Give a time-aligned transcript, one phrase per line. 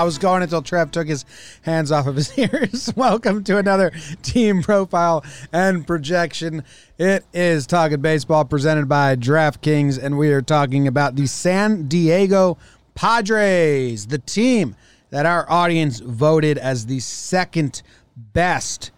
[0.00, 1.26] I was going until Trev took his
[1.60, 2.90] hands off of his ears.
[2.96, 3.92] Welcome to another
[4.22, 6.64] team profile and projection.
[6.96, 12.56] It is Talking Baseball presented by DraftKings, and we are talking about the San Diego
[12.94, 14.74] Padres, the team
[15.10, 17.82] that our audience voted as the second
[18.16, 18.92] best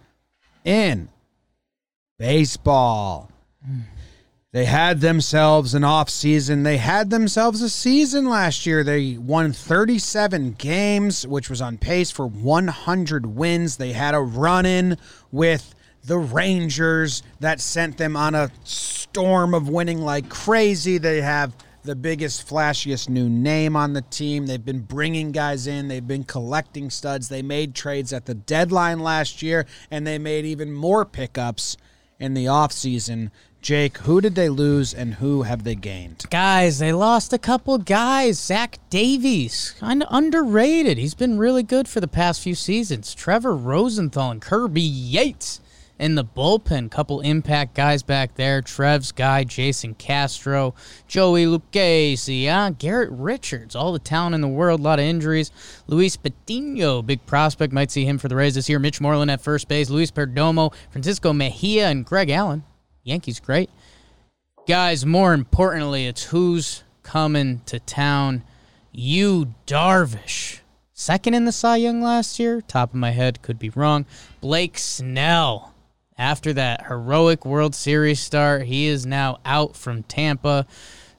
[0.63, 1.09] in
[2.17, 3.29] baseball.
[4.53, 6.61] They had themselves an off season.
[6.61, 8.83] They had themselves a season last year.
[8.83, 13.77] They won 37 games, which was on pace for 100 wins.
[13.77, 14.99] They had a run in
[15.31, 20.99] with the Rangers that sent them on a storm of winning like crazy.
[20.99, 24.45] They have the biggest, flashiest new name on the team.
[24.45, 27.27] They've been bringing guys in, they've been collecting studs.
[27.27, 31.75] They made trades at the deadline last year, and they made even more pickups
[32.19, 33.31] in the offseason.
[33.63, 36.25] Jake, who did they lose and who have they gained?
[36.29, 38.37] Guys, they lost a couple guys.
[38.37, 40.97] Zach Davies, kind of underrated.
[40.97, 43.15] He's been really good for the past few seasons.
[43.15, 45.61] Trevor Rosenthal and Kirby Yates
[45.97, 46.91] in the bullpen.
[46.91, 48.61] Couple impact guys back there.
[48.61, 50.75] Trev's guy, Jason Castro,
[51.07, 55.51] Joey Lucchesi, uh, Garrett Richards, all the talent in the world, a lot of injuries.
[55.87, 58.79] Luis Patino, big prospect, might see him for the Rays this year.
[58.79, 62.65] Mitch Moreland at first base, Luis Perdomo, Francisco Mejia, and Greg Allen.
[63.03, 63.69] Yankees great.
[64.67, 68.43] Guys, more importantly, it's who's coming to town.
[68.91, 70.59] Yu Darvish.
[70.93, 72.61] Second in the Cy Young last year.
[72.61, 74.05] Top of my head, could be wrong.
[74.39, 75.73] Blake Snell.
[76.17, 80.65] After that heroic World Series start, he is now out from Tampa.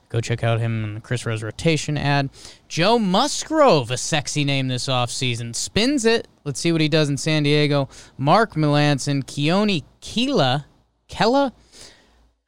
[0.07, 2.29] Go check out him in the Chris Rose rotation ad.
[2.69, 5.53] Joe Musgrove, a sexy name this offseason.
[5.53, 6.27] Spins it.
[6.45, 7.89] Let's see what he does in San Diego.
[8.17, 10.65] Mark Melancon, Keone Kela,
[11.09, 11.53] Kella,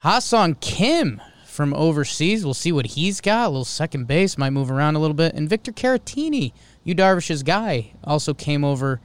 [0.07, 2.45] Ha-Seong Kim from overseas.
[2.45, 3.47] We'll see what he's got.
[3.47, 5.33] A little second base, might move around a little bit.
[5.33, 6.53] And Victor Caratini,
[6.85, 9.01] you Darvish's guy, also came over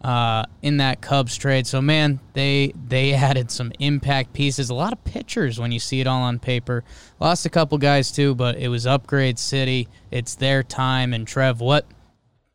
[0.00, 1.66] uh, in that Cubs trade.
[1.66, 4.70] So man, they they added some impact pieces.
[4.70, 6.82] A lot of pitchers when you see it all on paper.
[7.20, 9.86] Lost a couple guys too, but it was upgrade city.
[10.10, 11.12] It's their time.
[11.12, 11.84] And Trev, what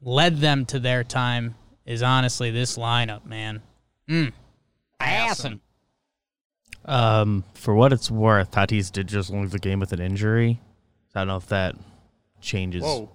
[0.01, 1.53] led them to their time
[1.85, 3.61] is honestly this lineup, man.
[4.09, 4.33] Mm.
[4.99, 5.61] Awesome.
[6.85, 10.59] Um, for what it's worth, Tatis did just leave the game with an injury.
[11.15, 11.75] I don't know if that
[12.41, 12.83] changes.
[12.83, 13.09] Whoa.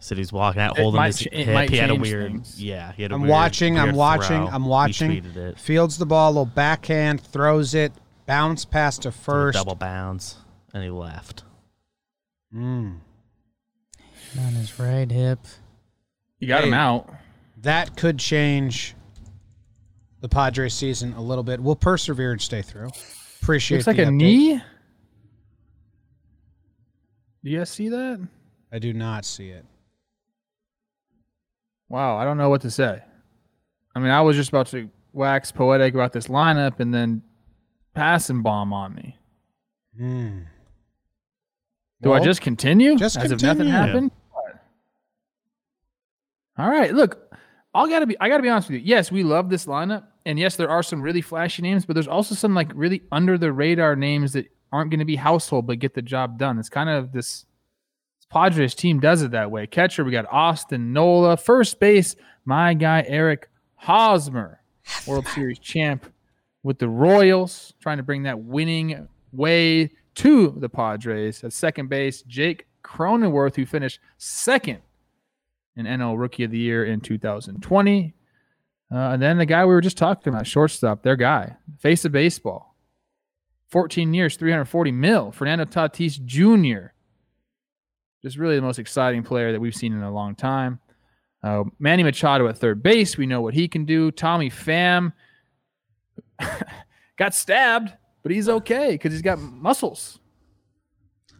[0.00, 1.70] Said he's walking out It holding might his ch- hip.
[1.70, 2.30] He had a weird.
[2.32, 2.62] things.
[2.62, 4.54] Yeah, he had a I'm weird- watching, I'm weird watching, throw.
[4.54, 5.10] I'm He watching.
[5.10, 5.58] tweeted it.
[5.58, 7.92] Fields the ball, little backhand, throws it,
[8.26, 9.58] bounce pass to Did a first.
[9.58, 10.36] double bounce,
[10.72, 11.42] and he left.
[12.54, 12.98] Mm.
[14.38, 15.40] On his right hip.
[16.38, 17.10] You got him out.
[17.62, 18.94] That could change
[20.20, 21.60] the Padres season a little bit.
[21.60, 22.90] We'll persevere and stay through.
[23.42, 23.78] Appreciate it.
[23.80, 24.62] Looks like the a knee.
[27.44, 28.26] Do you guys see that?
[28.72, 29.64] I do not see it.
[31.88, 33.00] Wow, I don't know what to say.
[33.94, 37.22] I mean, I was just about to wax poetic about this lineup and then
[37.94, 39.16] passing bomb on me.
[39.96, 40.40] Hmm.
[42.02, 42.96] Do I just continue?
[42.96, 43.72] just as if nothing continue.
[43.72, 44.10] happened?
[46.58, 47.25] All right, look,
[47.76, 48.86] I gotta be I gotta be honest with you.
[48.86, 52.08] Yes, we love this lineup, and yes, there are some really flashy names, but there's
[52.08, 55.78] also some like really under the radar names that aren't going to be household but
[55.78, 56.58] get the job done.
[56.58, 57.46] It's kind of this,
[58.18, 59.66] this Padres team does it that way.
[59.66, 61.36] Catcher, we got Austin Nola.
[61.36, 64.60] First base, my guy Eric Hosmer,
[65.06, 66.12] World Series champ
[66.62, 71.44] with the Royals, trying to bring that winning way to the Padres.
[71.44, 74.80] At second base, Jake Cronenworth, who finished second
[75.76, 78.14] in NL Rookie of the Year in 2020.
[78.92, 82.12] Uh, and then the guy we were just talking about, shortstop, their guy, face of
[82.12, 82.76] baseball.
[83.70, 85.32] 14 years, 340 mil.
[85.32, 86.92] Fernando Tatis Jr.
[88.22, 90.78] Just really the most exciting player that we've seen in a long time.
[91.42, 93.16] Uh, Manny Machado at third base.
[93.18, 94.10] We know what he can do.
[94.10, 95.12] Tommy Pham
[97.16, 100.18] got stabbed, but he's okay because he's got muscles.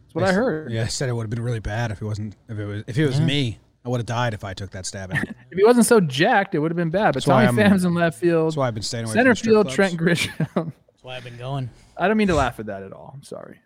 [0.03, 0.71] That's what I heard.
[0.71, 2.35] Yeah, I said it would have been really bad if it wasn't.
[2.49, 2.83] If it was.
[2.87, 3.25] If it was Yeah.
[3.25, 5.13] me, I would have died if I took that stab.
[5.13, 5.35] At it.
[5.51, 7.05] If he wasn't so jacked, it would have been bad.
[7.05, 8.47] But That's Tommy I'm- Pham's in left field.
[8.47, 9.13] That's why I've been staying away.
[9.13, 9.75] Center from field, clubs.
[9.75, 10.37] Trent Grisham.
[10.55, 11.69] That's why I've been going.
[11.95, 13.13] I don't mean to laugh at that at all.
[13.15, 13.59] I'm sorry.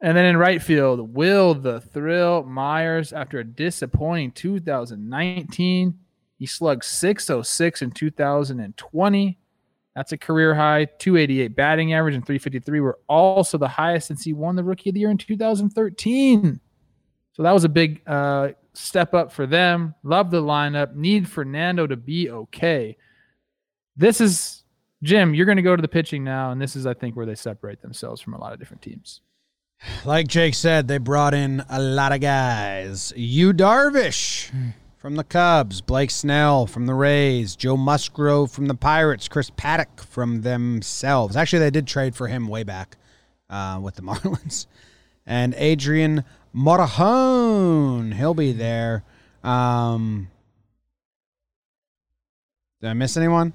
[0.00, 5.98] And then in right field, Will the Thrill Myers, after a disappointing 2019,
[6.36, 9.38] he slugged 606 in 2020.
[9.94, 10.86] That's a career high.
[10.86, 14.94] 288 batting average and 353 were also the highest since he won the Rookie of
[14.94, 16.60] the Year in 2013.
[17.34, 19.94] So that was a big uh, step up for them.
[20.02, 20.94] Love the lineup.
[20.94, 22.96] Need Fernando to be okay.
[23.96, 24.64] This is
[25.02, 25.34] Jim.
[25.34, 27.34] You're going to go to the pitching now, and this is, I think, where they
[27.34, 29.20] separate themselves from a lot of different teams.
[30.04, 33.12] Like Jake said, they brought in a lot of guys.
[33.16, 34.50] Yu Darvish
[34.96, 40.00] from the Cubs, Blake Snell from the Rays, Joe Musgrove from the Pirates, Chris Paddack
[40.00, 41.36] from themselves.
[41.36, 42.96] Actually, they did trade for him way back
[43.50, 44.66] uh, with the Marlins.
[45.26, 49.02] And Adrian Morejon, he'll be there.
[49.42, 50.28] Um,
[52.80, 53.52] did I miss anyone?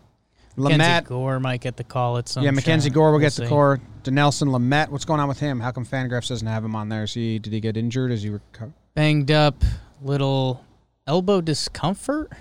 [0.57, 2.43] Mackenzie Lamet, Gore might get the call at some.
[2.43, 2.89] yeah, Mackenzie.
[2.89, 3.77] Gore will We'll get the call.
[4.03, 5.59] Dinelson Lamet, what's going on with him?
[5.61, 7.03] How come Fangraphs doesn't have him on there?
[7.03, 8.11] Is he did he get injured?
[8.11, 8.73] Is he recover?
[8.95, 9.63] Banged up,
[10.01, 10.65] little
[11.07, 12.31] elbow discomfort.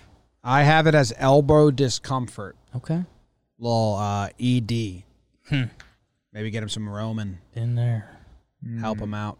[0.42, 3.04] I have it as elbow discomfort, Okay,
[3.58, 5.04] little uh, ED.
[5.48, 5.64] Hmm.
[6.32, 8.10] Maybe get him some Roman, in there.
[8.80, 9.38] help him out.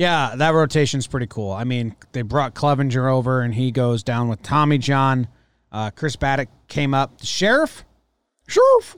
[0.00, 1.52] Yeah, that rotation's pretty cool.
[1.52, 5.28] I mean, they brought Clevinger over, and he goes down with Tommy John.
[5.70, 7.84] Uh, Chris Paddack came up, the sheriff,
[8.48, 8.96] sheriff,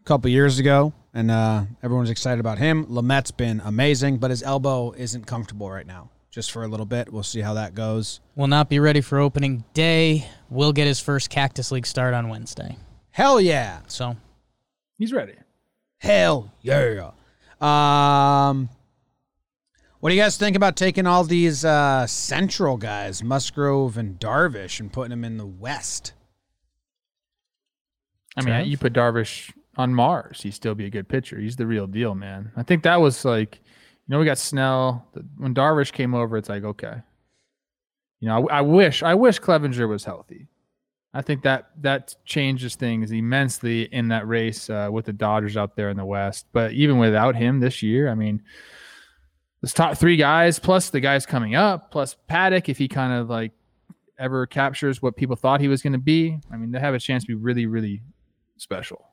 [0.00, 2.86] a couple years ago, and uh, everyone's excited about him.
[2.88, 6.10] Lamet's been amazing, but his elbow isn't comfortable right now.
[6.32, 8.20] Just for a little bit, we'll see how that goes.
[8.34, 10.26] Will not be ready for opening day.
[10.50, 12.76] Will get his first Cactus League start on Wednesday.
[13.12, 13.78] Hell yeah!
[13.86, 14.16] So
[14.98, 15.34] He's ready.
[15.98, 17.10] Hell yeah.
[17.60, 18.68] Um,
[20.06, 24.78] what do you guys think about taking all these uh, central guys, Musgrove and Darvish,
[24.78, 26.12] and putting them in the West?
[28.36, 28.66] I mean, Trev?
[28.68, 31.40] you put Darvish on Mars, he'd still be a good pitcher.
[31.40, 32.52] He's the real deal, man.
[32.56, 35.04] I think that was like, you know, we got Snell.
[35.38, 37.02] When Darvish came over, it's like, okay.
[38.20, 40.46] You know, I, I wish, I wish Clevinger was healthy.
[41.14, 45.74] I think that that changes things immensely in that race uh, with the Dodgers out
[45.74, 46.46] there in the West.
[46.52, 48.44] But even without him this year, I mean,
[49.66, 53.28] this top three guys plus the guys coming up plus Paddack, if he kind of
[53.28, 53.50] like
[54.16, 57.00] ever captures what people thought he was going to be, I mean, they have a
[57.00, 58.00] chance to be really, really
[58.58, 59.04] special.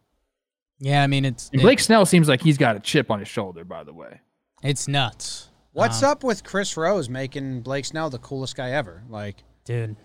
[0.80, 3.28] yeah, I mean it's And Blake Snell seems like he's got a chip on his
[3.28, 4.22] shoulder, by the way.
[4.62, 5.50] it's nuts.
[5.72, 9.02] What's Um, up with Chris Rose making Blake Snell the coolest guy ever?
[9.10, 9.96] Like, dude?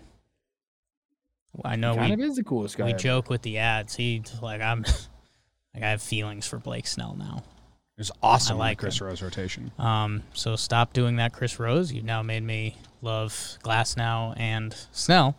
[1.63, 2.85] I know kind we of is the coolest guy.
[2.85, 2.97] we ever.
[2.99, 3.95] joke with the ads.
[3.95, 4.81] He like I'm
[5.75, 7.43] like I have feelings for Blake Snell now.
[7.99, 9.07] It was awesome I like Chris him.
[9.07, 9.71] Rose rotation.
[9.77, 11.91] Um, so stop doing that, Chris Rose.
[11.91, 15.35] You've now made me love Glass now and Snell.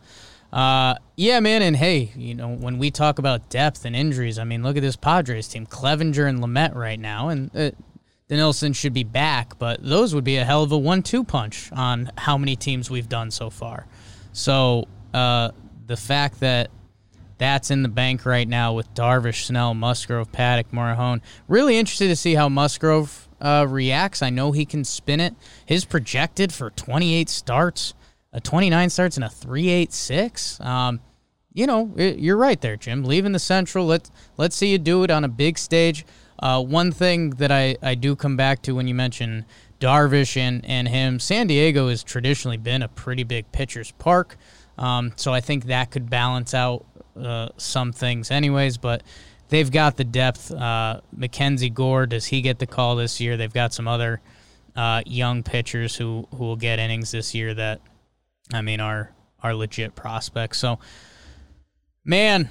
[0.53, 4.45] Uh, yeah, man, and hey, you know when we talk about depth and injuries, I
[4.45, 7.71] mean, look at this Padres team: Clevinger and Lamet right now, and uh,
[8.29, 12.13] Dinelson should be back, but those would be a hell of a one-two punch on
[12.19, 13.87] how many teams we've done so far.
[14.35, 15.53] So uh,
[15.87, 16.71] the fact that
[17.41, 21.23] that's in the bank right now with Darvish, Snell, Musgrove, Paddack, Morejon.
[21.49, 24.21] Really interested to see how Musgrove uh, reacts.
[24.21, 25.35] I know he can spin it.
[25.65, 27.95] His projected for 28 starts,
[28.35, 30.65] a 29 starts, and a 3.86.
[30.65, 31.01] Um,
[31.55, 33.05] you know, you're right there, Jim.
[33.05, 36.05] Leaving the Central, let's let's see you do it on a big stage.
[36.39, 39.47] Uh, one thing that I, I do come back to when you mention
[39.81, 44.37] Darvish and, and him, San Diego has traditionally been a pretty big pitcher's park.
[44.79, 48.79] Um, so I think that could balance out uh, some things, anyways.
[48.79, 49.03] But
[49.49, 50.51] they've got the depth.
[50.51, 53.37] Uh, Mackenzie Gore, does he get the call this year?
[53.37, 54.21] They've got some other
[54.77, 57.81] uh, young pitchers who, who will get innings this year that,
[58.53, 60.59] I mean, are are legit prospects.
[60.59, 60.79] So,
[62.05, 62.51] man,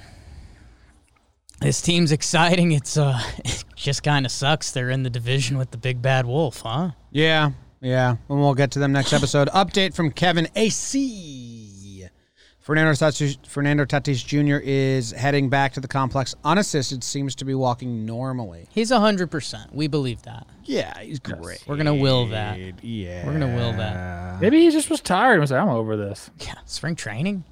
[1.60, 2.72] this team's exciting.
[2.72, 4.70] It's uh, it just kind of sucks.
[4.72, 6.92] They're in the division with the big bad wolf, huh?
[7.10, 8.16] Yeah, yeah.
[8.28, 9.48] And we'll get to them next episode.
[9.48, 11.69] Update from Kevin Acee.
[12.60, 14.62] Fernando Tatis, Fernando Tatis Jr.
[14.62, 17.02] is heading back to the complex unassisted.
[17.02, 18.66] Seems to be walking normally.
[18.70, 19.74] He's hundred percent.
[19.74, 20.46] We believe that.
[20.64, 21.64] Yeah, he's great.
[21.66, 22.58] We're gonna will that.
[22.84, 24.40] Yeah, We're gonna will that.
[24.42, 26.30] Maybe he just was tired and was like, I'm over this.
[26.40, 27.44] Yeah, spring training.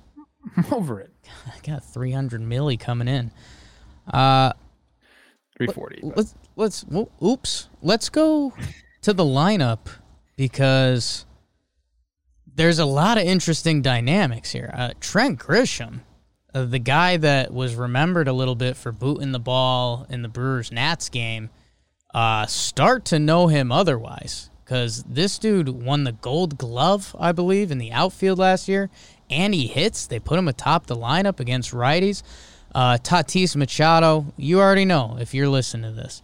[0.56, 1.12] I'm over it.
[1.46, 3.30] I got 300 milli coming in.
[4.06, 4.52] Uh,
[5.56, 6.00] 340.
[6.02, 7.68] but- let's let's well, oops.
[7.82, 8.52] Let's go
[9.02, 9.86] to the lineup
[10.36, 11.24] because
[12.58, 14.74] there's a lot of interesting dynamics here.
[14.74, 16.00] Uh, Trent Grisham,
[16.52, 20.28] uh, the guy that was remembered a little bit for booting the ball in the
[20.28, 21.50] Brewers Nats game,
[22.12, 27.70] uh, start to know him otherwise because this dude won the Gold Glove, I believe,
[27.70, 28.90] in the outfield last year,
[29.30, 30.08] and he hits.
[30.08, 32.24] They put him atop the lineup against righties.
[32.74, 36.22] Uh, Tatis Machado, you already know if you're listening to this.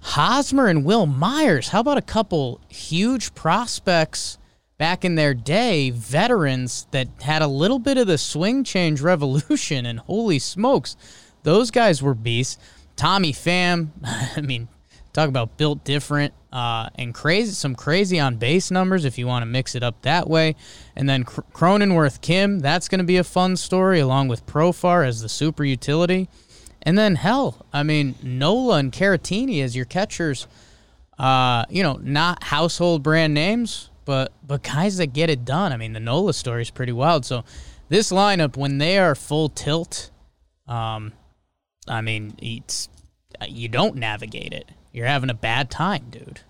[0.00, 4.37] Hosmer and Wil Myers, how about a couple huge prospects
[4.78, 9.84] back in their day, veterans that had a little bit of the swing change revolution,
[9.84, 10.96] and holy smokes,
[11.42, 12.58] those guys were beasts.
[12.96, 13.90] Tommy Pham,
[14.36, 14.68] I mean,
[15.12, 19.42] talk about built different uh, and crazy, some crazy on base numbers if you want
[19.42, 20.56] to mix it up that way.
[20.96, 25.06] And then Cr- Cronenworth Kim, that's going to be a fun story along with Profar
[25.06, 26.28] as the super utility.
[26.82, 30.46] And then hell, I mean Nola and Caratini as your catchers.
[31.18, 35.70] Uh, you know, not household brand names, but but guys that get it done.
[35.70, 37.26] I mean, the Nola story is pretty wild.
[37.26, 37.44] So
[37.90, 40.10] this lineup, when they are full tilt,
[40.66, 41.12] um,
[41.86, 42.88] I mean, it's
[43.46, 44.70] you don't navigate it.
[44.92, 46.40] You're having a bad time, dude.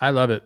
[0.00, 0.42] I love it.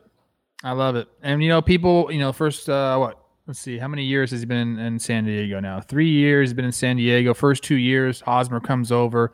[0.63, 1.09] I love it.
[1.23, 3.19] And you know, people, you know, first uh what?
[3.47, 5.81] Let's see, how many years has he been in San Diego now?
[5.81, 6.51] Three years.
[6.51, 7.33] He's been in San Diego.
[7.33, 9.33] First two years, Hosmer comes over,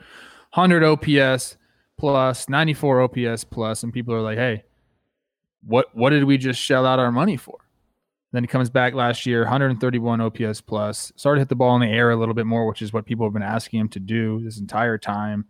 [0.53, 1.57] hundred OPS
[1.99, 4.63] plus, ninety four OPS plus, and people are like, "Hey,
[5.65, 7.59] what what did we just shell out our money for?"
[8.33, 11.13] Then he comes back last year, 131 OPS plus.
[11.17, 13.05] Started to hit the ball in the air a little bit more, which is what
[13.05, 15.47] people have been asking him to do this entire time.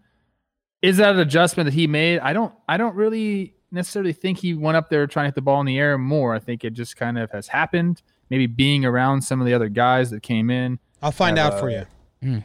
[0.80, 2.20] Is that an adjustment that he made?
[2.20, 2.54] I don't.
[2.68, 5.66] I don't really necessarily think he went up there trying to hit the ball in
[5.66, 6.34] the air more.
[6.34, 8.02] I think it just kind of has happened.
[8.30, 11.60] Maybe being around some of the other guys that came in I'll find Have, out
[11.60, 11.84] for uh,
[12.22, 12.42] you.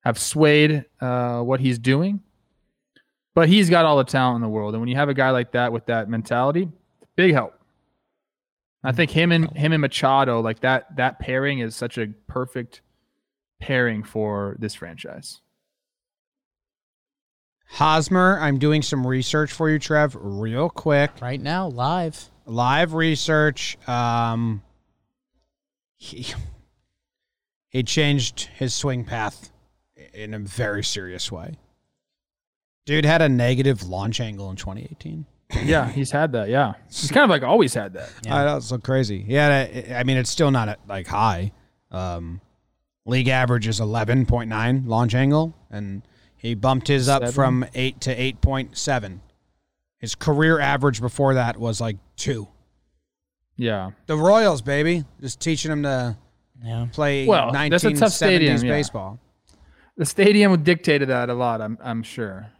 [0.00, 2.20] have swayed uh, what he's doing.
[3.34, 5.30] But he's got all the talent in the world, and when you have a guy
[5.30, 6.68] like that with that mentality,
[7.16, 7.54] big help.
[8.82, 12.80] I think him and him and Machado, like that, that pairing is such a perfect
[13.60, 15.42] pairing for this franchise.
[17.66, 21.12] Hosmer, I'm doing some research for you, Trev, real quick.
[21.20, 22.28] Right now, live.
[22.46, 23.78] Live research.
[23.86, 24.62] Um,
[25.96, 26.26] he
[27.68, 29.52] he changed his swing path
[30.12, 31.54] in a very serious way.
[32.90, 35.24] Dude had a negative launch angle in 2018.
[35.64, 36.48] Yeah, he's had that.
[36.48, 38.10] Yeah, he's kind of like always had that.
[38.28, 39.24] I know, it's so crazy.
[39.28, 41.52] Yeah, I mean, it's still not at, like high.
[41.92, 42.40] Um,
[43.06, 46.02] league average is 11.9 launch angle, and
[46.36, 47.32] he bumped his up Seven?
[47.32, 49.20] from 8 to 8.7.
[49.98, 52.48] His career average before that was like 2.
[53.56, 56.16] Yeah, The Royals, baby, just teaching him to
[56.64, 56.88] Yeah.
[56.90, 58.68] play Well, that's a 1970s tough stadium, yeah.
[58.72, 59.20] baseball.
[59.96, 61.60] the stadium dictated that a lot.
[61.60, 62.50] I'm I'm sure.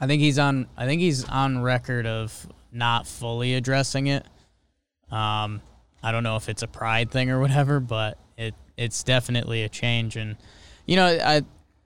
[0.00, 0.66] I think he's on.
[0.76, 4.24] I think he's on record of not fully addressing it.
[5.10, 5.62] Um,
[6.02, 9.68] I don't know if it's a pride thing or whatever, but it it's definitely a
[9.68, 10.16] change.
[10.16, 10.36] And
[10.84, 11.42] you know, I,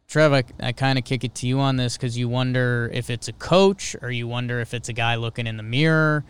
[0.08, 3.10] Trev, I, I kind of kick it to you on this because you wonder if
[3.10, 6.24] it's a coach or you wonder if it's a guy looking in the mirror.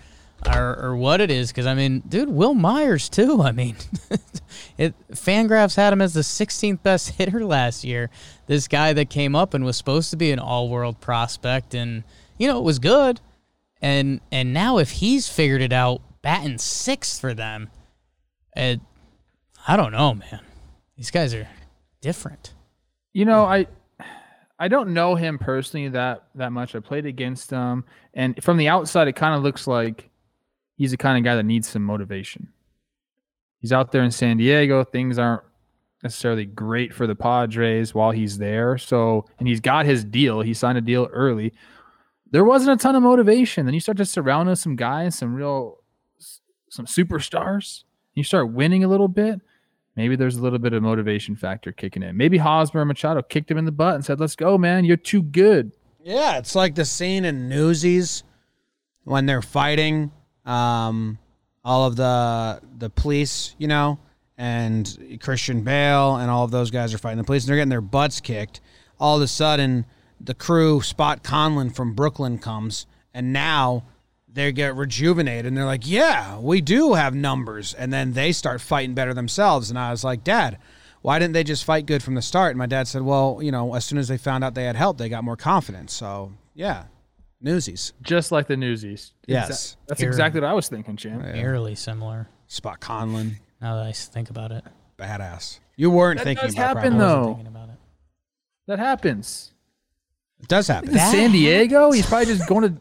[0.46, 3.42] Or, or what it is, because I mean, dude, Wil Myers too.
[3.42, 3.76] I mean,
[4.78, 8.08] it Fangraphs had him as the 16th best hitter last year.
[8.46, 12.04] This guy that came up and was supposed to be an all-world prospect, and
[12.38, 13.20] you know it was good.
[13.82, 17.70] And and now if he's figured it out, batting sixth for them,
[18.56, 18.80] it,
[19.66, 20.40] I don't know, man.
[20.96, 21.48] These guys are
[22.00, 22.54] different.
[23.12, 23.66] You know, I
[24.58, 26.74] I don't know him personally that that much.
[26.74, 30.09] I played against him, and from the outside, it kind of looks like
[30.80, 32.48] he's the kind of guy that needs some motivation.
[33.58, 34.82] He's out there in San Diego.
[34.82, 35.42] Things aren't
[36.02, 38.78] necessarily great for the Padres while he's there.
[38.78, 40.40] So, and he's got his deal.
[40.40, 41.52] He signed a deal early.
[42.30, 43.66] There wasn't a ton of motivation.
[43.66, 45.82] Then you start to surround with some guys, some real,
[46.70, 47.84] some superstars.
[48.14, 49.38] You start winning a little bit.
[49.96, 52.16] Maybe there's a little bit of motivation factor kicking in.
[52.16, 54.86] Maybe Hosmer Machado kicked him in the butt and said, "Let's go, man.
[54.86, 55.72] You're too good."
[56.02, 58.22] Yeah, it's like the scene in Newsies
[59.04, 60.12] when they're fighting
[60.50, 61.18] um,
[61.64, 63.98] all of the the police, you know,
[64.36, 67.68] and Christian Bale and all of those guys are fighting the police and they're getting
[67.68, 68.60] their butts kicked.
[68.98, 69.86] All of a sudden,
[70.20, 73.84] the crew Spot Conlon from Brooklyn comes, and now
[74.32, 78.60] they get rejuvenated and they're like, "Yeah, we do have numbers." And then they start
[78.60, 79.70] fighting better themselves.
[79.70, 80.58] And I was like, "Dad."
[81.02, 82.50] Why didn't they just fight good from the start?
[82.50, 84.76] And my dad said, "Well, you know, as soon as they found out they had
[84.76, 86.84] help, they got more confidence." So, yeah,
[87.40, 87.92] Newsies.
[88.02, 89.12] Just like the Newsies.
[89.26, 89.76] Yes.
[89.86, 90.08] That's Here.
[90.10, 91.24] exactly what I was thinking, champ.
[91.24, 92.28] Eerily similar.
[92.48, 94.64] Spot Conlon, Now that I think about it,
[94.98, 95.60] badass.
[95.76, 97.00] You weren't That thinking does about happen, Brown.
[97.02, 97.76] I wasn't thinking about it.
[98.66, 99.52] That happens.
[100.40, 100.90] It does happen.
[100.90, 102.80] In San Diego, he's probably just going to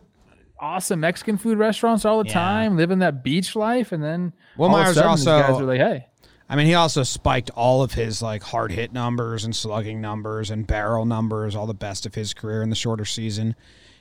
[0.60, 2.34] awesome Mexican food restaurants all the Yeah.
[2.34, 5.42] time, living that beach life, and then Will all of a Myers sudden, these also-
[5.54, 6.08] guys are like, "Hey,
[6.50, 10.50] I mean, he also spiked all of his like hard hit numbers and slugging numbers
[10.52, 13.56] and barrel numbers, all the best of his career in the shorter season.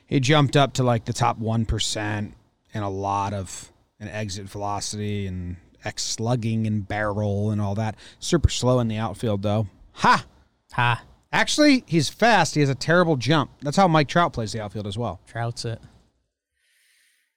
[0.09, 2.33] He jumped up to like the top one percent
[2.73, 7.95] and a lot of an exit velocity and X slugging and barrel and all that.
[8.17, 9.67] Super slow in the outfield though.
[9.93, 10.25] Ha!
[10.73, 11.03] Ha!
[11.31, 12.55] Actually, he's fast.
[12.55, 13.51] He has a terrible jump.
[13.61, 15.19] That's how Mike Trout plays the outfield as well.
[15.27, 15.79] Trouts it.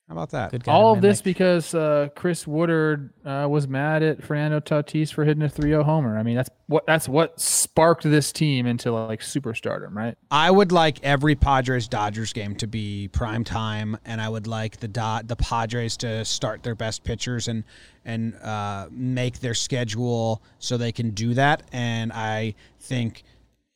[0.08, 0.50] How about that?
[0.50, 5.24] Good all of this because uh, Chris Woodward uh, was mad at Fernando Tatis for
[5.24, 6.18] hitting a 3-0 homer.
[6.18, 10.16] I mean, that's what that's what sparked this team into like superstardom, right?
[10.30, 14.78] I would like every Padres Dodgers game to be prime time, and I would like
[14.78, 17.64] the Do- the Padres to start their best pitchers and
[18.04, 21.62] and uh, make their schedule so they can do that.
[21.72, 23.22] And I think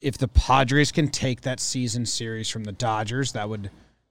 [0.01, 3.71] if the Padres can take that season series from the Dodgers, that would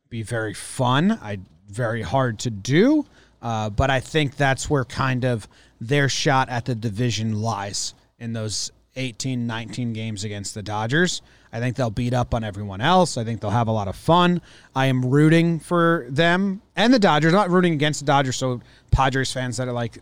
[0.10, 1.20] be very fun.
[1.22, 3.06] I very hard to do,
[3.42, 5.48] uh, but I think that's where kind of
[5.82, 11.22] their shot at the division lies in those 18, 19 games against the Dodgers.
[11.52, 13.18] I think they'll beat up on everyone else.
[13.18, 14.42] I think they'll have a lot of fun.
[14.76, 17.34] I am rooting for them and the Dodgers.
[17.34, 20.00] I'm not rooting against the Dodgers, so Padres fans that are like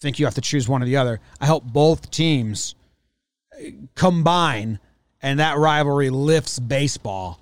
[0.00, 1.20] think you have to choose one or the other.
[1.40, 2.74] I hope both teams
[3.94, 4.78] combine
[5.22, 7.38] and that rivalry lifts baseball.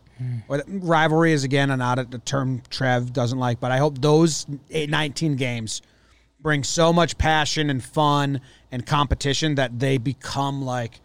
[0.49, 4.91] Or rivalry is again not a term Trev doesn't like, but I hope those eight,
[4.91, 5.83] 19 games
[6.41, 11.01] bring so much passion and fun and competition that they become like,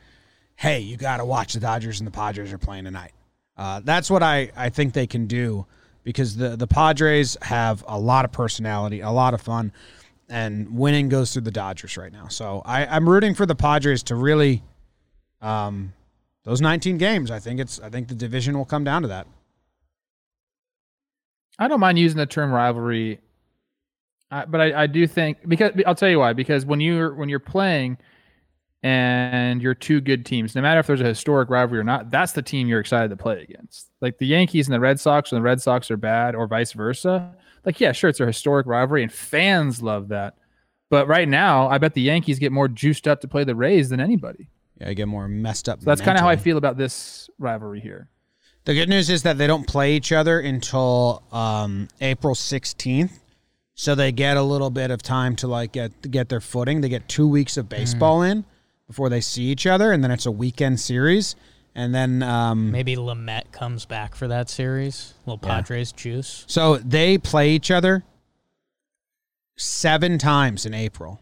[0.55, 3.12] hey, you got to watch the Dodgers and the Padres are playing tonight.
[3.58, 5.65] Uh, that's what I, I think they can do
[6.03, 9.72] because the, the Padres have a lot of personality, a lot of fun,
[10.29, 12.27] and winning goes through the Dodgers right now.
[12.27, 14.63] So I, I'm rooting for the Padres to really
[15.41, 15.93] um,
[16.44, 17.32] those 19 games.
[17.32, 19.28] I think it's I think the division will come down to that.
[21.60, 23.20] I don't mind using the term rivalry,
[24.32, 26.34] I, but I, I do think because I'll tell you why.
[26.34, 27.98] Because when you're when you're playing
[28.82, 32.34] and you're two good teams, no matter if there's a historic rivalry or not, that's
[32.34, 33.92] the team you're excited to play against.
[34.02, 36.74] Like the Yankees and the Red Sox, when the Red Sox are bad, or vice
[36.74, 37.36] versa.
[37.66, 40.36] Like yeah, sure, it's a historic rivalry, and fans love that.
[40.90, 43.90] But right now, I bet the Yankees get more juiced up to play the Rays
[43.90, 44.50] than anybody.
[44.80, 45.80] Yeah, I get more messed up.
[45.80, 48.10] So that's kind of how I feel about this rivalry here.
[48.65, 53.20] The good news is that they don't play each other until um, April 16th.
[53.75, 56.82] So they get a little bit of time to like get get their footing.
[56.82, 58.46] They get two weeks of baseball in
[58.88, 61.36] before they see each other, and then it's a weekend series.
[61.75, 65.16] And then um, Maybe Lamet comes back for that series.
[65.25, 65.55] Little Yeah.
[65.55, 66.46] Padres juice.
[66.48, 68.03] so they play each other
[69.55, 71.20] seven times in April.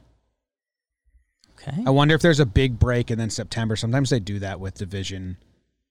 [1.67, 1.84] Okay.
[1.86, 3.76] I wonder if there's a big break and then September.
[3.76, 5.38] Sometimes they do that with division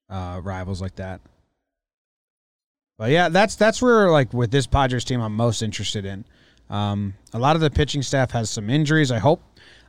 [0.09, 1.20] uh, rivals like that.
[2.98, 6.24] But yeah, that's that's where like with this Padres team, I'm most interested in.
[6.68, 9.11] Um, a lot of the pitching staff has some injuries.
[9.11, 9.42] I hope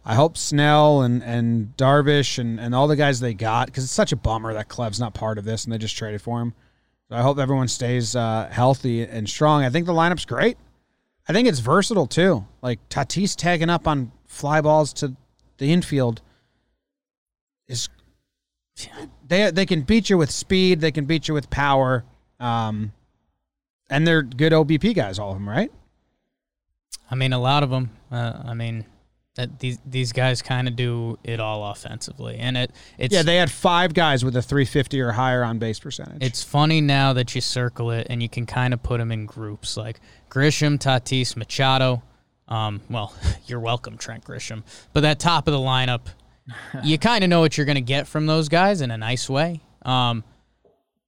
[0.06, 3.94] I hope Snell and and Darvish and and all the guys they got because it's
[3.94, 6.54] such a bummer that Clev's not part of this and they just traded for him.
[7.10, 9.66] So I hope everyone stays uh, healthy and strong.
[9.66, 10.58] I think the lineup's great.
[11.28, 12.46] I think it's versatile too.
[12.62, 15.16] Like Tatis tagging up on fly balls to
[15.62, 16.22] the infield
[17.68, 17.88] is
[19.28, 22.04] they they can beat you with speed, they can beat you with power,
[22.40, 22.92] um,
[23.88, 25.72] and they're good OBP guys, all of them, right?
[27.12, 27.92] I mean, a lot of them.
[28.12, 28.86] Uh, I mean,
[29.36, 33.36] that these these guys kind of do it all offensively, and it it's yeah, they
[33.36, 36.24] had five guys with a 350 or higher on base percentage.
[36.24, 39.28] It's funny now that you circle it and you can kind of put them in
[39.28, 42.02] groups like Grisham, Tatis, Machado.
[42.52, 43.14] Um, well,
[43.48, 44.64] you're welcome, Trent Grisham.
[44.94, 46.02] But that top of the lineup,
[46.84, 49.30] you kind of know what you're going to get from those guys in a nice
[49.30, 49.62] way.
[49.84, 50.24] Um,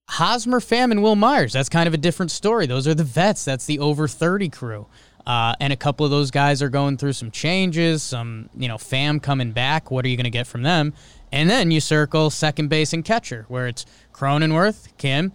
[0.09, 1.53] Hosmer, Pham, and Wil Myers.
[1.53, 2.65] That's kind of a different story.
[2.65, 3.45] Those are the vets.
[3.45, 4.87] That's the over 30 crew.
[5.25, 8.77] Uh, and a couple of those guys are going through some changes, some, you know,
[8.77, 9.89] fam coming back.
[9.89, 10.93] What are you going to get from them?
[11.31, 15.31] And then you circle second base and catcher, where it's Cronenworth, Kim,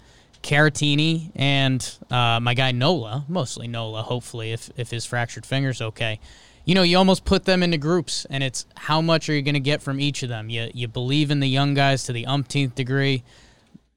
[0.49, 6.21] Caratini, and uh, my guy Nola, mostly Nola, hopefully, if, if his fractured finger's okay.
[6.65, 9.55] You know, you almost put them into groups, and it's how much are you going
[9.55, 10.49] to get from each of them?
[10.49, 13.25] You, you believe in the young guys to the umpteenth degree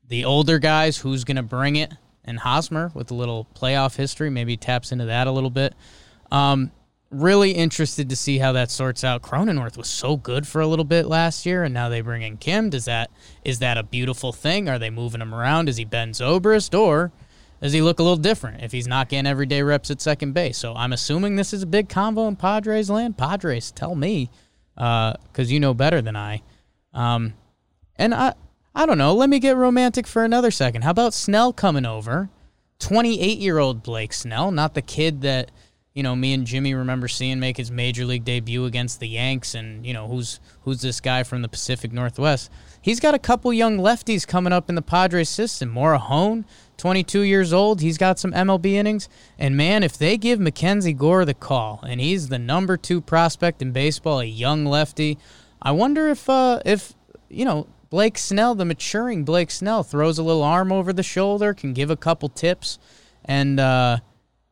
[0.09, 1.93] the older guys, who's going to bring it,
[2.25, 5.73] and Hosmer with a little playoff history, maybe taps into that a little bit.
[6.29, 6.71] Um,
[7.11, 9.21] really interested to see how that sorts out.
[9.21, 12.37] Cronenworth was so good for a little bit last year, and now they bring in
[12.37, 12.69] Kim.
[12.69, 13.11] Does that
[13.43, 14.69] is that a beautiful thing?
[14.69, 15.69] Are they moving him around?
[15.69, 17.11] Is he Ben Zobrist, or
[17.61, 20.57] does he look a little different if he's not getting everyday reps at second base?
[20.57, 23.17] So I'm assuming this is a big convo in Padres land.
[23.17, 24.29] Padres, tell me,
[24.77, 26.41] Uh, because you know better than I.
[26.93, 27.33] Um,
[27.97, 28.33] and I,
[28.73, 29.13] I don't know.
[29.13, 30.83] Let me get romantic for another second.
[30.83, 32.29] How about Snell coming over?
[32.79, 35.51] 28 year old Blake Snell, not the kid that,
[35.93, 39.55] you know, me and Jimmy remember seeing make his major league debut against the Yanks
[39.55, 42.49] and, you know, who's who's this guy from the Pacific Northwest.
[42.81, 45.73] He's got a couple young lefties coming up in the Padres system.
[45.73, 46.45] Morejon,
[46.77, 47.81] 22 years old.
[47.81, 49.09] He's got some MLB innings.
[49.37, 53.61] And man, if they give Mackenzie Gore the call and he's the number two prospect
[53.61, 55.17] in baseball, a young lefty,
[55.61, 56.93] I wonder if uh if
[57.29, 61.53] you know, Blake Snell, the maturing Blake Snell, throws a little arm over the shoulder,
[61.53, 62.79] can give a couple tips,
[63.25, 63.97] and uh,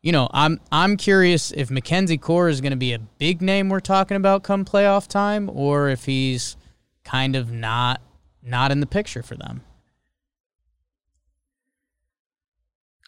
[0.01, 3.69] you know, I'm I'm curious if Mackenzie Gore is going to be a big name
[3.69, 6.55] we're talking about come playoff time, or if he's
[7.03, 8.01] kind of not
[8.41, 9.61] not in the picture for them.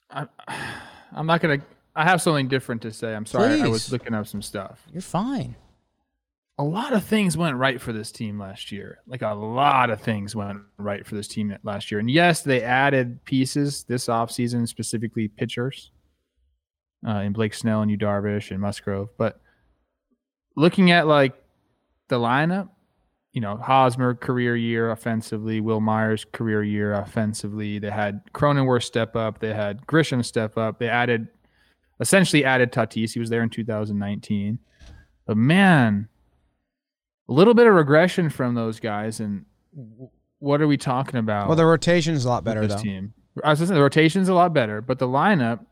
[0.10, 0.28] I,
[1.14, 1.60] I'm not gonna.
[1.96, 3.14] I have something different to say.
[3.14, 3.62] I'm sorry.
[3.62, 4.86] I was looking up some stuff.
[4.92, 5.56] You're fine.
[6.58, 9.00] A lot of things went right for this team last year.
[9.08, 12.00] Like a lot of things went right for this team last year.
[12.00, 15.92] And yes, they added pieces this offseason, specifically pitchers.
[17.06, 19.10] Uh, in Blake Snell and Yu Darvish and Musgrove.
[19.18, 19.40] But
[20.56, 21.34] looking at like
[22.10, 22.70] the lineup,
[23.34, 27.80] you know, Hosmer career year offensively, Wil Myers career year offensively.
[27.80, 29.40] They had Cronenworth step up.
[29.40, 30.80] They had Grisham step up.
[30.80, 31.28] They added,
[32.00, 33.14] essentially added Tatis.
[33.14, 34.60] He was there in 2019.
[35.26, 36.10] But man,
[37.30, 39.22] a little bit of regression from those guys.
[39.22, 39.46] And
[40.40, 41.48] what are we talking about?
[41.48, 42.84] Well, the rotation's a lot better this though.
[42.84, 43.14] team.
[43.44, 45.66] I was saying the rotation's a lot better, but the lineup.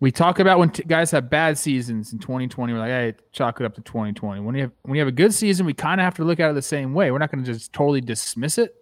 [0.00, 2.72] We talk about when t- guys have bad seasons in 2020.
[2.72, 4.40] We're like, hey, chalk it up to 2020.
[4.40, 6.38] When you have when you have a good season, we kind of have to look
[6.38, 7.10] at it the same way.
[7.10, 8.76] We're not going to just totally dismiss it,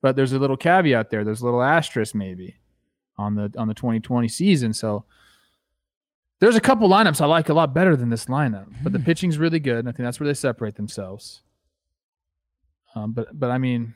[0.00, 1.24] but there's a little caveat there.
[1.24, 2.56] There's a little asterisk maybe
[3.18, 4.72] on the on the 2020 season.
[4.72, 5.04] So
[6.40, 9.38] there's a couple lineups I like a lot better than this lineup, but the pitching's
[9.38, 9.80] really good.
[9.80, 11.42] And I think that's where they separate themselves.
[12.94, 13.94] Um, but but I mean,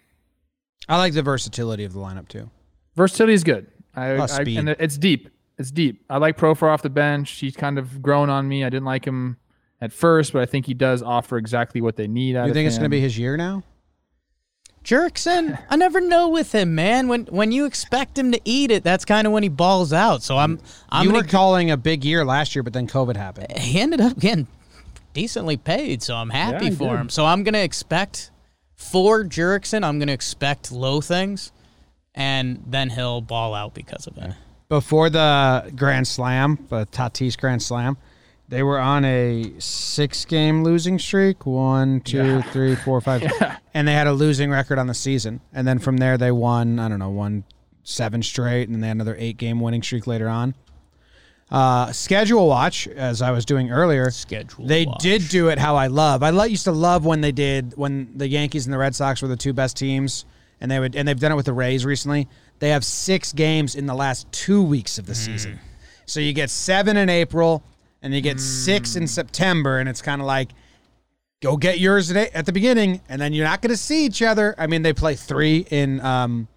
[0.88, 2.50] I like the versatility of the lineup too.
[2.96, 3.66] Versatility is good.
[3.94, 5.30] I, I and it's deep.
[5.60, 6.02] It's deep.
[6.08, 7.32] I like Profar off the bench.
[7.32, 8.64] He's kind of grown on me.
[8.64, 9.36] I didn't like him
[9.78, 12.54] at first, but I think he does offer exactly what they need out You of
[12.54, 13.62] think it's going to be his year now?
[14.82, 17.08] Jurickson, I never know with him, man.
[17.08, 20.22] When when you expect him to eat it, that's kind of when he balls out.
[20.22, 23.14] So I'm I'm you gonna were calling a big year last year, but then COVID
[23.16, 23.58] happened.
[23.58, 24.46] he ended up getting
[25.12, 27.00] decently paid, so I'm happy he for did.
[27.00, 27.08] him.
[27.10, 28.30] So I'm gonna expect
[28.74, 31.52] for Jurickson, I'm gonna expect low things,
[32.14, 34.32] and then he'll ball out because of it.
[34.70, 37.96] Before the Grand Slam, the Tatis Grand Slam,
[38.48, 41.44] they were on a six-game losing streak.
[41.44, 43.22] One, two, three, four, five,
[43.74, 45.40] and they had a losing record on the season.
[45.52, 46.78] And then from there, they won.
[46.78, 47.42] I don't know, won
[47.82, 50.54] seven straight, and then they had another eight-game winning streak later on.
[51.50, 55.02] Uh, schedule watch, as I was doing earlier, Schedule They watch.
[55.02, 56.22] did do it how I love.
[56.22, 59.26] I used to love when they did when the Yankees and the Red Sox were
[59.26, 60.26] the two best teams,
[60.60, 62.28] and they would and they've done it with the Rays recently.
[62.60, 65.58] They have six games in the last two weeks of the season,
[66.06, 67.64] so you get seven in April,
[68.02, 70.50] and you get six in September, and it's kind of like
[71.40, 74.54] go get yours at, the beginning, and then you're not going to see each other.
[74.58, 76.48] I mean, they play three in um,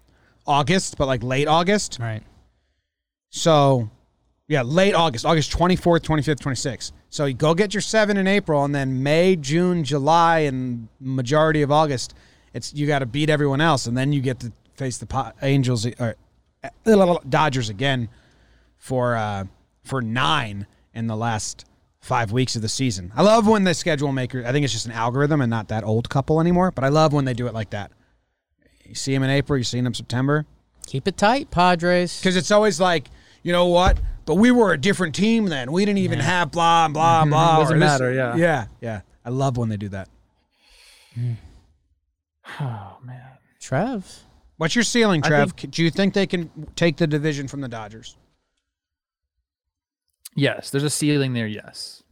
[0.46, 1.98] August, but like late August.
[2.00, 2.22] Right.
[3.30, 3.90] So,
[4.46, 6.92] yeah, late August, August 24th, 25th, 26th.
[7.08, 11.62] So you go get your seven in April, and then May, June, July, and majority
[11.62, 12.14] of August,
[12.52, 15.86] it's you got to beat everyone else, and then you get to face the Angels
[15.86, 16.16] or
[16.86, 18.08] uh, Dodgers again
[18.76, 19.44] for uh,
[19.84, 21.64] for nine in the last
[22.00, 23.12] five weeks of the season.
[23.16, 24.44] I love when the schedule maker.
[24.46, 26.70] I think it's just an algorithm and not that old couple anymore.
[26.70, 27.90] But I love when they do it like that.
[28.84, 30.46] You see them in April, you see them in September.
[30.86, 32.20] Keep it tight, Padres.
[32.20, 33.08] Because it's always like,
[33.42, 33.98] you know what?
[34.26, 35.72] But we were a different team then.
[35.72, 37.60] We didn't even have blah blah blah.
[37.60, 38.36] Doesn't or this- matter, yeah.
[38.36, 39.00] yeah, yeah.
[39.24, 40.08] I love when they do that.
[42.60, 43.22] Oh man.
[43.58, 44.20] Trev.
[44.56, 45.56] What's your ceiling, I Trev?
[45.56, 48.16] do you think they can take the division from the Dodgers?
[50.36, 51.46] Yes, there's a ceiling there.
[51.46, 52.02] Yes.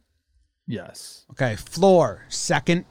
[0.67, 1.25] Yes.
[1.31, 2.85] Okay, floor second,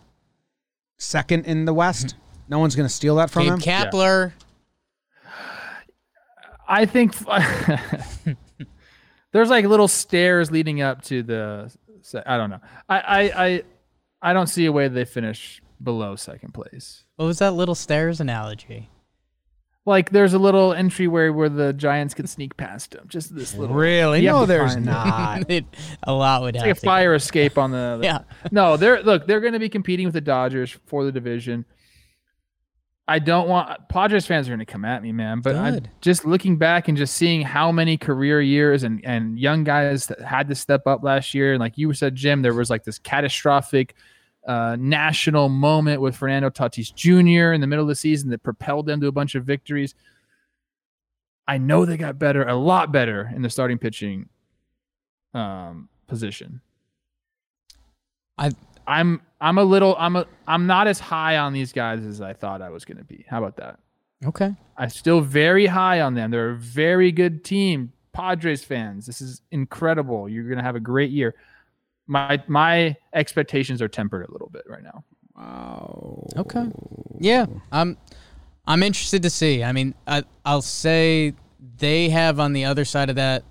[0.99, 2.17] second in the West.
[2.49, 3.61] No one's going to steal that from Gabe him.
[3.61, 4.33] Kapler.
[6.69, 7.15] I think
[9.33, 11.73] there's like little stairs leading up to the.
[12.27, 12.61] I don't know.
[12.89, 13.63] I I I,
[14.23, 17.05] I don't see a way they finish below second place.
[17.17, 18.91] What was that little stairs analogy?
[19.85, 23.07] Like there's a little entryway where where the Giants could sneak past them.
[23.09, 23.75] Just this little.
[23.75, 24.25] Really?
[24.25, 25.45] No, there's not.
[25.51, 25.65] It-
[26.05, 27.99] a lot would It's like a fire escape on the.
[28.03, 28.21] Yeah.
[28.53, 29.27] No, they're look.
[29.27, 31.65] They're going to be competing with the Dodgers for the division.
[33.09, 35.41] I don't want Padres fans are going to come at me, man.
[35.41, 35.91] But I, Good.
[36.01, 40.21] just looking back and just seeing how many career years and and young guys that
[40.21, 43.01] had to step up last year, and like you said, Jim, there was like this
[43.01, 43.97] catastrophic
[44.47, 47.53] uh, national moment with Fernando Tatis Jr.
[47.53, 49.95] in the middle of the season that propelled them to a bunch of victories.
[51.47, 54.29] I know they got better, a lot better in the starting pitching
[55.35, 56.61] um, position.
[58.39, 58.53] I-
[58.85, 62.33] I'm I'm a little I'm a I'm not as high on these guys as I
[62.33, 63.25] thought I was going to be.
[63.29, 63.79] How about that?
[64.27, 64.55] Okay.
[64.77, 66.33] I'm still very high on them.
[66.33, 67.93] They're a very good team.
[68.13, 70.29] Padres fans, this is incredible.
[70.29, 71.35] You're going to have a great year.
[72.07, 75.05] My my expectations are tempered a little bit right now.
[75.37, 76.27] Wow.
[76.37, 76.67] Okay.
[77.19, 77.97] Yeah, I'm.
[78.67, 79.65] I'm interested to see.
[79.65, 81.35] I mean, I, I'll say
[81.79, 83.43] they have on the other side of that.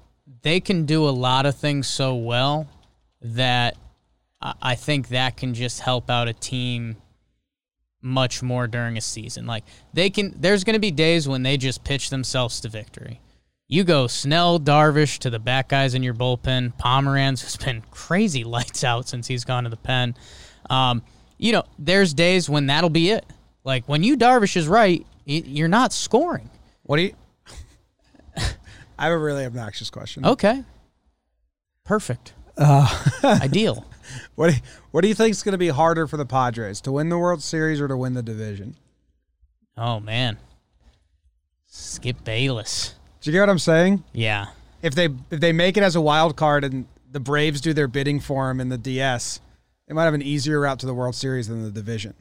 [0.41, 2.69] They can do a lot of things so well
[3.21, 3.77] that
[4.41, 6.95] I, I think that can just help out a team
[8.01, 9.45] much more during a season.
[9.45, 10.33] Like they can.
[10.39, 13.19] There's going to be days when they just pitch themselves to victory.
[13.71, 16.73] You go Snell, Darvish to the back guys in your bullpen.
[16.77, 20.13] Pomeranz has been crazy lights out since he's gone to the pen.
[20.69, 21.03] Um,
[21.37, 23.25] you know, there's days when that'll be it.
[23.63, 26.49] Like when Yu Darvish is right, you're not scoring.
[26.83, 27.15] What do you?
[28.99, 30.25] I have a really obnoxious question.
[30.25, 30.65] Okay.
[31.85, 32.33] Perfect.
[32.57, 33.85] Uh, Ideal.
[34.35, 34.57] what do,
[34.91, 37.17] what do you think is going to be harder for the Padres to win the
[37.17, 38.75] World Series or to win the division?
[39.77, 40.39] Oh man.
[41.67, 42.95] Skip Bayless.
[43.21, 44.03] Do you get what I'm saying?
[44.13, 44.47] Yeah.
[44.81, 47.87] If they if they make it as a wild card and the Braves do their
[47.87, 49.39] bidding for him in the DS,
[49.87, 52.13] they might have an easier route to the World Series than the division.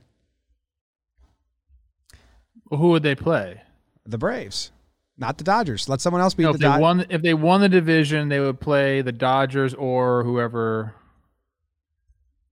[2.70, 3.62] Well, who would they play?
[4.06, 4.70] The Braves,
[5.18, 5.88] not the Dodgers.
[5.88, 6.80] Let someone else beat No, the if they Dodgers.
[6.82, 10.94] won, if they won the division, they would play the Dodgers or whoever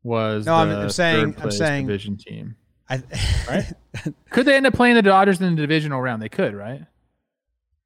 [0.03, 0.47] was.
[0.47, 2.57] No, I'm- I'm saying- third I'm saying- division team.
[2.91, 3.03] I,
[3.49, 3.73] Right?
[4.31, 6.23] Could they end up playing the Dodgers in the divisional round?
[6.23, 6.83] They could, right?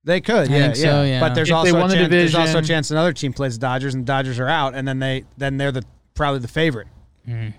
[0.04, 1.20] They could, I yeah, think so, yeah.
[1.20, 3.32] But there's If they also a won the chance, there's also a chance another team
[3.32, 5.84] plays the Dodgers and the Dodgers are out, and then they then they're the
[6.14, 6.88] probably the favorite.
[7.28, 7.54] Mm.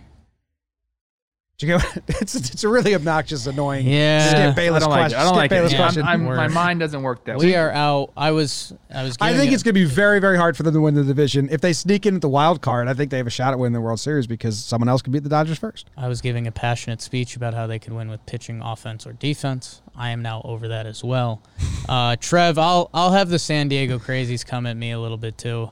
[1.66, 3.88] Do you get what- it's it's a really obnoxious, annoying.
[3.88, 4.30] Yeah.
[4.30, 5.18] Skip I Bayless don't like question.
[5.18, 5.22] it.
[5.22, 5.76] I don't Skip like Bayless it.
[5.76, 5.82] Yeah.
[5.82, 6.04] question.
[6.04, 7.56] I'm, I'm, my mind doesn't work that We way.
[7.56, 8.12] are out.
[8.18, 10.64] I was I was I think it- it's going to be very, very hard for
[10.64, 11.48] them to win the division.
[11.52, 13.60] If they sneak in at the wild card, I think they have a shot at
[13.60, 15.90] winning the World Series because someone else could beat the Dodgers first.
[15.98, 19.14] I was giving a passionate speech about how they could win with pitching, offense, or
[19.14, 19.82] defense.
[19.96, 21.42] I am now over that as well.
[21.90, 25.38] Uh, Trev, I'll I'll have the San Diego Crazies come at me a little bit
[25.38, 25.70] too.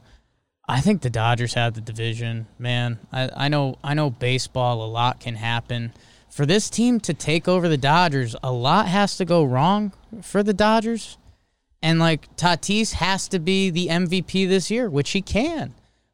[0.72, 2.98] I think the Dodgers have the division, man.
[3.12, 5.92] I, I know I know baseball, a lot can happen.
[6.30, 10.44] For this team to take over the Dodgers, a lot has to go wrong for
[10.44, 11.18] the Dodgers.
[11.84, 15.74] And like Tatis has to be the MVP this year, which he can.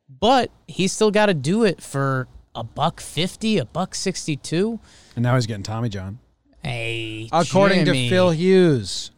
[0.09, 4.79] But he's still got to do it for a buck 50, a buck 62.
[5.15, 6.17] And now he's getting Tommy John.
[6.63, 8.05] Hey, According Jimmy.
[8.05, 9.11] to Phil Hughes,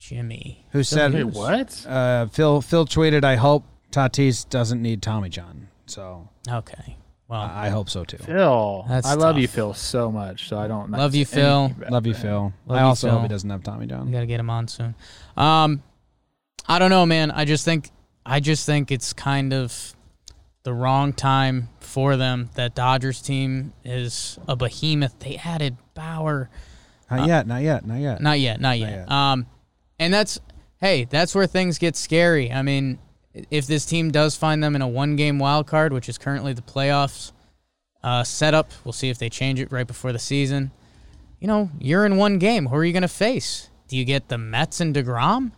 [0.00, 0.66] Jimmy.
[0.72, 1.86] who said, Wait, what?
[1.86, 6.96] uh, Phil Phil tweeted, "I hope Tatis doesn't need Tommy John." So Okay.
[7.28, 8.18] Well, I hope so too.
[8.18, 8.84] Phil.
[8.88, 9.48] That's I love you.
[9.48, 10.48] Phil, so much.
[10.48, 11.74] So I don't Love you, Phil.
[11.90, 12.52] Love you, Phil.
[12.66, 14.12] Love I you, also hope he doesn't have Tommy we John.
[14.12, 14.94] got to get him on soon.
[15.36, 15.82] Um,
[16.68, 17.32] I don't know, man.
[17.32, 17.90] I just think
[18.24, 19.94] I just think it's kind of
[20.62, 22.50] the wrong time for them.
[22.54, 25.18] That Dodgers team is a behemoth.
[25.18, 26.48] They added Bauer.
[27.10, 27.46] Not yet.
[27.48, 27.84] Not yet.
[27.84, 28.20] Not yet.
[28.20, 28.90] Not yet, not yet.
[28.90, 29.10] yet.
[29.10, 29.46] Um,
[29.98, 30.38] and that's
[30.80, 32.52] hey, that's where things get scary.
[32.52, 33.00] I mean,
[33.50, 36.62] if this team does find them in a one-game wild card, which is currently the
[36.62, 37.32] playoffs
[38.02, 40.70] uh, setup, we'll see if they change it right before the season.
[41.40, 42.66] You know, you're in one game.
[42.66, 43.68] Who are you going to face?
[43.88, 45.52] Do you get the Mets and Degrom?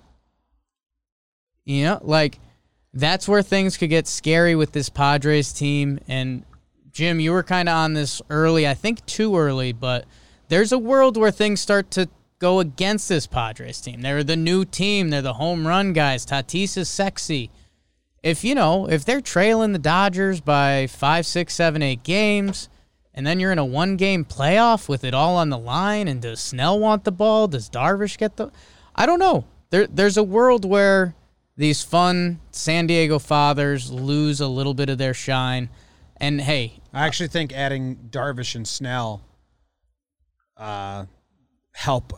[1.65, 2.41] You know, like
[2.95, 6.01] that's where things could get scary with this Padres team.
[6.09, 6.45] And
[6.91, 8.67] Jim, you were kind of on this early.
[8.67, 10.05] I think too early, but
[10.49, 14.01] there's a world where things start to go against this Padres team.
[14.01, 15.11] They're the new team.
[15.11, 16.25] They're the home run guys.
[16.25, 17.51] Tatis is sexy.
[18.23, 22.69] If you know, if they're trailing the Dodgers by five, six, seven, eight games,
[23.15, 26.23] and then you're in a one game playoff with it all on the line, and
[26.23, 27.49] does Snell want the ball?
[27.49, 28.51] Does Darvish get the
[28.95, 29.45] I don't know.
[29.71, 31.15] There there's a world where
[31.57, 35.69] these fun San Diego fathers lose a little bit of their shine.
[36.17, 39.23] And hey, I actually think adding Darvish and Snell
[40.57, 41.07] uh,
[41.73, 42.13] help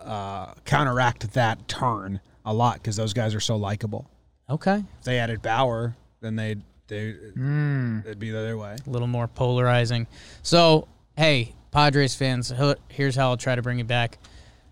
[0.00, 4.10] uh, counteract that turn a lot because those guys are so likable.
[4.48, 8.00] Okay, If they added Bauer, then they'd they Hmm.
[8.04, 8.76] it'd be the other way.
[8.86, 10.06] a little more polarizing.
[10.42, 12.52] So, hey, Padres fans,
[12.88, 14.18] here's how I'll try to bring it back.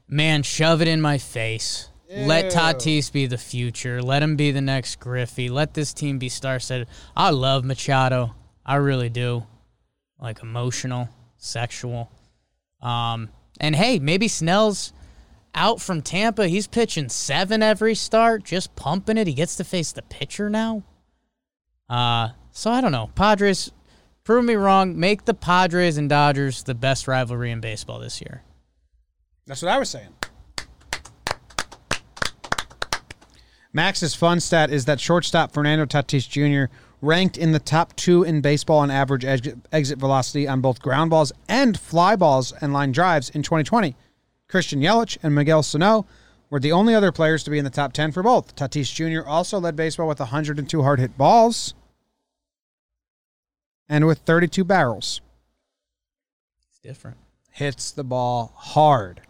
[0.08, 1.88] Man, shove it in my face.
[2.14, 4.02] Let Tatis be the future.
[4.02, 5.48] Let him be the next Griffey.
[5.48, 6.86] Let this team be star-studded.
[7.16, 8.34] I love Machado.
[8.66, 9.46] I really do.
[10.20, 11.08] Like emotional,
[11.38, 12.10] sexual.
[12.82, 14.92] Um, and hey, maybe Snell's
[15.54, 16.48] out from Tampa.
[16.48, 19.26] He's pitching seven every start, just pumping it.
[19.26, 20.82] He gets to face the pitcher now.
[21.88, 23.10] Uh, so I don't know.
[23.14, 23.72] Padres,
[24.24, 24.98] prove me wrong.
[24.98, 28.42] Make the Padres and Dodgers the best rivalry in baseball this year.
[29.46, 30.14] That's what I was saying.
[33.72, 36.72] Max's fun stat is that shortstop Fernando Tatis Jr.
[37.00, 41.32] ranked in the top two in baseball on average exit, velocity on both ground balls
[41.48, 43.96] and fly balls and line drives in 2020.
[44.52, 46.04] Christian Yelich and Miguel Sano
[46.50, 48.54] were the only other players to be in the top 10 for both.
[48.54, 49.26] Tatis Jr.
[49.26, 51.72] also led baseball with 102 hard hit balls
[53.88, 55.22] and with 32 barrels.
[56.68, 57.16] It's different.
[57.50, 59.22] Hits the ball hard.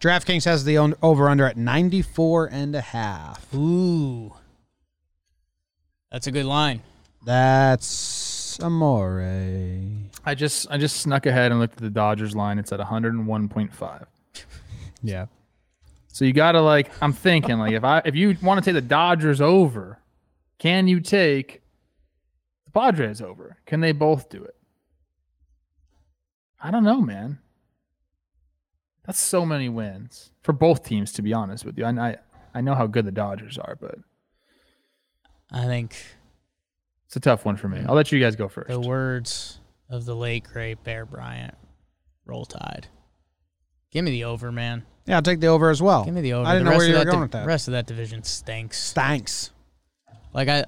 [0.00, 3.54] DraftKings has the over under at 94 and a half.
[3.54, 4.34] Ooh.
[6.12, 6.82] That's a good line.
[7.24, 9.22] That's amore.
[10.26, 12.58] I just I just snuck ahead and looked at the Dodgers line.
[12.58, 14.06] It's at 101.5.
[15.02, 15.26] Yeah.
[16.08, 18.86] So you gotta like I'm thinking like if I if you want to take the
[18.86, 20.00] Dodgers over,
[20.58, 21.62] can you take
[22.64, 23.58] the Padres over?
[23.66, 24.54] Can they both do it?
[26.60, 27.38] I don't know, man.
[29.04, 31.84] That's so many wins for both teams, to be honest with you.
[31.84, 32.16] I I,
[32.54, 33.96] I know how good the Dodgers are, but
[35.52, 35.94] I think
[37.06, 37.84] It's a tough one for me.
[37.86, 38.68] I'll let you guys go first.
[38.68, 41.54] The words of the late great Bear Bryant.
[42.24, 42.88] Roll Tide.
[43.92, 44.84] Give me the over, man.
[45.06, 46.04] Yeah, I'll take the over as well.
[46.04, 46.46] Give me the over.
[46.46, 47.46] I didn't the know rest where you of were that going di- with that.
[47.46, 48.92] rest of that division stinks.
[48.92, 49.50] Thanks.
[50.34, 50.64] Like I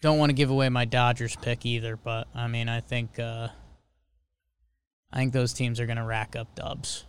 [0.00, 3.48] don't want to give away my Dodgers pick either, but I mean I think uh
[5.12, 7.04] I think those teams are gonna rack up dubs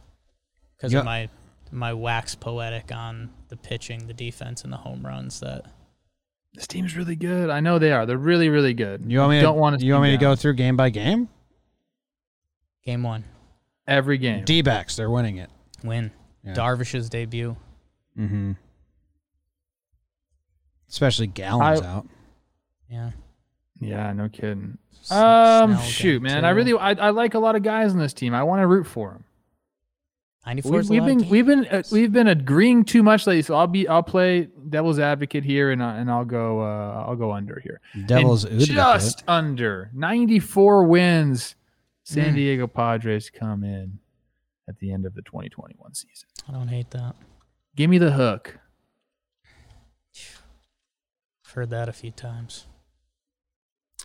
[0.77, 0.99] because Yeah.
[0.99, 1.29] of my
[1.71, 5.39] my wax poetic on the pitching, the defense, and the home runs.
[5.39, 5.65] That
[6.53, 7.49] This team's really good.
[7.49, 8.05] I know they are.
[8.05, 9.05] They're really, really good.
[9.07, 9.41] You want me?
[9.41, 9.85] don't to, want to.
[9.85, 11.29] You want me to go through game by game?
[12.85, 13.23] game one
[13.87, 14.45] every game?
[14.45, 15.49] D backs, they're winning it.
[15.83, 16.11] win.
[16.43, 16.53] Yeah.
[16.53, 17.55] Darvish's debut.
[18.17, 18.53] Mm-hmm.
[20.89, 22.07] Especially Gallen's I- out.
[22.89, 23.11] Yeah.
[23.79, 24.77] Yeah, no kidding.
[25.01, 27.97] S- Um, shoot, game man, I really, I, I like a lot of guys on
[27.99, 28.33] this team.
[28.35, 29.23] I want to root for them.
[30.45, 31.91] 94 We, is a we've been, we've been, uh, games.
[31.91, 33.41] we've been agreeing too much lately.
[33.43, 37.15] So I'll be, I'll play devil's advocate here, and I- and I'll go, uh, I'll
[37.15, 37.79] go under here.
[38.05, 41.55] Devil's just under 94 wins.
[42.03, 42.35] San Mm.
[42.35, 43.99] Diego Padres come in
[44.67, 46.27] at the end of the 2021 season.
[46.47, 47.15] I don't hate that.
[47.75, 48.59] Give me the hook.
[51.45, 52.65] I've heard that a few times.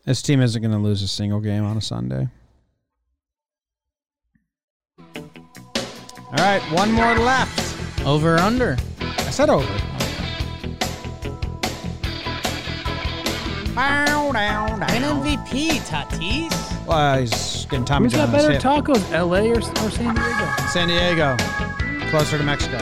[0.05, 2.29] This team isn't going to lose a single game on a Sunday.
[4.99, 7.75] All right, one more left.
[8.07, 8.77] Over or under?
[9.01, 9.67] I said over.
[13.75, 14.89] Bow down, Win.
[15.03, 16.87] MVP, Tatis.
[16.87, 18.63] Well, he's getting Tommy Who's got John on his better hip.
[18.63, 20.47] tacos, LA or, or San Diego?
[20.73, 21.37] San Diego,
[22.11, 22.79] closer to Mexico.